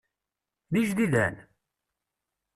[0.73, 1.35] D ijdiden?